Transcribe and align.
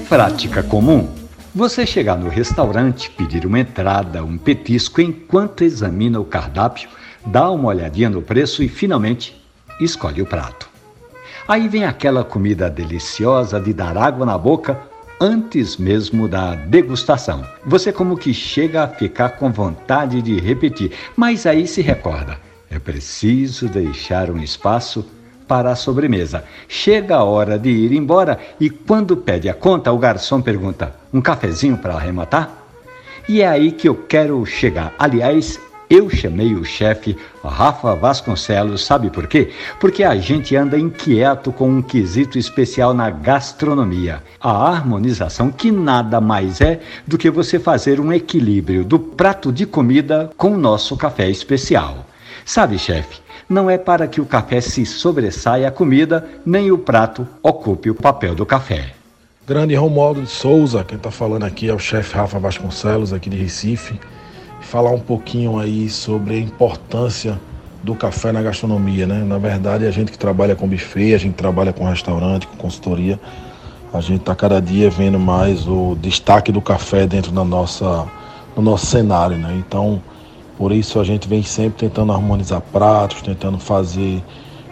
prática 0.00 0.62
comum 0.62 1.08
você 1.54 1.84
chegar 1.84 2.16
no 2.16 2.30
restaurante, 2.30 3.10
pedir 3.10 3.44
uma 3.44 3.60
entrada, 3.60 4.24
um 4.24 4.38
petisco 4.38 5.02
enquanto 5.02 5.64
examina 5.64 6.18
o 6.18 6.24
cardápio, 6.24 6.88
dá 7.26 7.50
uma 7.50 7.68
olhadinha 7.68 8.08
no 8.08 8.22
preço 8.22 8.62
e 8.62 8.68
finalmente 8.68 9.38
escolhe 9.78 10.22
o 10.22 10.26
prato. 10.26 10.70
Aí 11.46 11.68
vem 11.68 11.84
aquela 11.84 12.24
comida 12.24 12.70
deliciosa 12.70 13.60
de 13.60 13.74
dar 13.74 13.98
água 13.98 14.24
na 14.24 14.38
boca 14.38 14.80
antes 15.20 15.76
mesmo 15.76 16.26
da 16.26 16.54
degustação. 16.54 17.44
Você 17.66 17.92
como 17.92 18.16
que 18.16 18.32
chega 18.32 18.84
a 18.84 18.88
ficar 18.88 19.30
com 19.30 19.52
vontade 19.52 20.22
de 20.22 20.40
repetir, 20.40 20.92
mas 21.14 21.44
aí 21.44 21.66
se 21.66 21.82
recorda, 21.82 22.38
é 22.70 22.78
preciso 22.78 23.68
deixar 23.68 24.30
um 24.30 24.42
espaço 24.42 25.04
para 25.52 25.72
a 25.72 25.76
sobremesa. 25.76 26.44
Chega 26.66 27.16
a 27.16 27.24
hora 27.24 27.58
de 27.58 27.68
ir 27.68 27.92
embora 27.92 28.38
e 28.58 28.70
quando 28.70 29.18
pede 29.18 29.50
a 29.50 29.54
conta, 29.54 29.92
o 29.92 29.98
garçom 29.98 30.40
pergunta: 30.40 30.94
"Um 31.12 31.20
cafezinho 31.20 31.76
para 31.76 31.92
arrematar?" 31.92 32.48
E 33.28 33.42
é 33.42 33.46
aí 33.46 33.70
que 33.70 33.86
eu 33.86 33.94
quero 33.94 34.46
chegar. 34.46 34.94
Aliás, 34.98 35.60
eu 35.90 36.08
chamei 36.08 36.54
o 36.54 36.64
chefe 36.64 37.18
Rafa 37.44 37.94
Vasconcelos, 37.94 38.82
sabe 38.82 39.10
por 39.10 39.26
quê? 39.26 39.50
Porque 39.78 40.02
a 40.02 40.16
gente 40.16 40.56
anda 40.56 40.78
inquieto 40.78 41.52
com 41.52 41.68
um 41.68 41.82
quesito 41.82 42.38
especial 42.38 42.94
na 42.94 43.10
gastronomia. 43.10 44.22
A 44.40 44.70
harmonização, 44.70 45.50
que 45.50 45.70
nada 45.70 46.18
mais 46.18 46.62
é 46.62 46.80
do 47.06 47.18
que 47.18 47.28
você 47.28 47.58
fazer 47.58 48.00
um 48.00 48.10
equilíbrio 48.10 48.86
do 48.86 48.98
prato 48.98 49.52
de 49.52 49.66
comida 49.66 50.30
com 50.34 50.52
o 50.54 50.58
nosso 50.58 50.96
café 50.96 51.28
especial. 51.28 52.06
Sabe, 52.44 52.78
chefe, 52.78 53.21
não 53.52 53.70
é 53.70 53.78
para 53.78 54.08
que 54.08 54.20
o 54.20 54.26
café 54.26 54.60
se 54.60 54.84
sobressaia 54.84 55.68
a 55.68 55.70
comida, 55.70 56.26
nem 56.44 56.72
o 56.72 56.78
prato 56.78 57.28
ocupe 57.42 57.90
o 57.90 57.94
papel 57.94 58.34
do 58.34 58.46
café. 58.46 58.92
Grande 59.46 59.74
Romualdo 59.74 60.22
de 60.22 60.30
Souza, 60.30 60.82
quem 60.82 60.96
está 60.96 61.10
falando 61.10 61.44
aqui 61.44 61.68
é 61.68 61.74
o 61.74 61.78
chefe 61.78 62.16
Rafa 62.16 62.38
Vasconcelos, 62.38 63.12
aqui 63.12 63.28
de 63.28 63.36
Recife 63.36 63.98
falar 64.60 64.90
um 64.90 65.00
pouquinho 65.00 65.58
aí 65.58 65.90
sobre 65.90 66.34
a 66.34 66.38
importância 66.38 67.38
do 67.82 67.94
café 67.94 68.32
na 68.32 68.40
gastronomia, 68.40 69.06
né? 69.06 69.22
Na 69.24 69.36
verdade, 69.36 69.84
a 69.86 69.90
gente 69.90 70.12
que 70.12 70.18
trabalha 70.18 70.54
com 70.54 70.68
buffet, 70.68 71.14
a 71.14 71.18
gente 71.18 71.34
trabalha 71.34 71.72
com 71.72 71.84
restaurante, 71.84 72.46
com 72.46 72.56
consultoria, 72.56 73.20
a 73.92 74.00
gente 74.00 74.20
está 74.20 74.34
cada 74.34 74.60
dia 74.60 74.88
vendo 74.88 75.18
mais 75.18 75.66
o 75.68 75.96
destaque 76.00 76.50
do 76.50 76.62
café 76.62 77.06
dentro 77.06 77.32
da 77.32 77.44
nossa, 77.44 78.06
do 78.54 78.62
nosso 78.62 78.86
cenário, 78.86 79.36
né? 79.36 79.54
Então, 79.58 80.00
por 80.62 80.70
isso 80.70 81.00
a 81.00 81.04
gente 81.04 81.26
vem 81.26 81.42
sempre 81.42 81.88
tentando 81.88 82.12
harmonizar 82.12 82.60
pratos, 82.60 83.20
tentando 83.20 83.58
fazer 83.58 84.22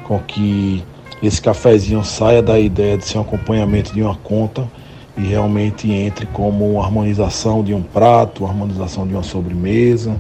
com 0.05 0.20
que 0.20 0.84
esse 1.20 1.42
cafezinho 1.42 2.05
saia 2.05 2.41
da 2.41 2.60
ideia 2.60 2.97
de 2.97 3.05
ser 3.05 3.19
um 3.19 3.22
acompanhamento 3.22 3.92
de 3.92 4.00
uma 4.00 4.14
conta 4.14 4.70
e 5.19 5.22
realmente 5.22 5.91
entre 5.91 6.27
como 6.27 6.80
harmonização 6.80 7.64
de 7.64 7.74
um 7.74 7.82
prato, 7.82 8.47
harmonização 8.47 9.05
de 9.05 9.14
uma 9.14 9.24
sobremesa, 9.24 10.14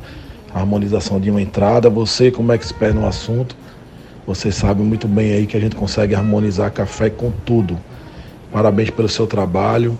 harmonização 0.52 1.20
de 1.20 1.30
uma 1.30 1.40
entrada. 1.40 1.88
Você, 1.88 2.32
como 2.32 2.50
expert 2.50 2.92
no 2.92 3.06
assunto, 3.06 3.54
você 4.26 4.50
sabe 4.50 4.82
muito 4.82 5.06
bem 5.06 5.34
aí 5.34 5.46
que 5.46 5.56
a 5.56 5.60
gente 5.60 5.76
consegue 5.76 6.16
harmonizar 6.16 6.72
café 6.72 7.08
com 7.08 7.30
tudo. 7.46 7.78
Parabéns 8.50 8.90
pelo 8.90 9.08
seu 9.08 9.24
trabalho 9.24 9.96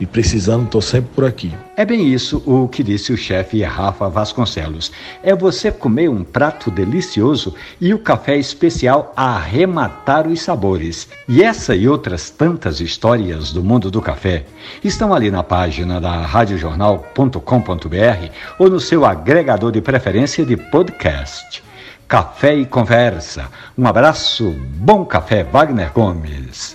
e 0.00 0.06
precisando, 0.06 0.64
estou 0.64 0.80
sempre 0.80 1.10
por 1.14 1.26
aqui. 1.26 1.52
É 1.76 1.84
bem 1.84 2.08
isso 2.08 2.42
o 2.46 2.66
que 2.66 2.82
disse 2.82 3.12
o 3.12 3.16
chefe 3.16 3.62
Rafa 3.62 4.08
Vasconcelos. 4.08 4.90
É 5.22 5.36
você 5.36 5.70
comer 5.70 6.08
um 6.08 6.24
prato 6.24 6.70
delicioso 6.70 7.54
e 7.78 7.92
o 7.92 7.98
café 7.98 8.38
especial 8.38 9.12
arrematar 9.14 10.26
os 10.26 10.40
sabores. 10.40 11.06
E 11.28 11.42
essa 11.42 11.76
e 11.76 11.86
outras 11.86 12.30
tantas 12.30 12.80
histórias 12.80 13.52
do 13.52 13.62
mundo 13.62 13.90
do 13.90 14.00
café 14.00 14.46
estão 14.82 15.12
ali 15.12 15.30
na 15.30 15.42
página 15.42 16.00
da 16.00 16.22
radiojornal.com.br 16.22 18.32
ou 18.58 18.70
no 18.70 18.80
seu 18.80 19.04
agregador 19.04 19.70
de 19.70 19.82
preferência 19.82 20.46
de 20.46 20.56
podcast. 20.56 21.62
Café 22.08 22.56
e 22.56 22.66
Conversa. 22.66 23.48
Um 23.78 23.86
abraço, 23.86 24.56
bom 24.76 25.04
café, 25.04 25.44
Wagner 25.44 25.92
Gomes. 25.92 26.74